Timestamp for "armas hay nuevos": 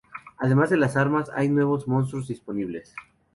0.97-1.87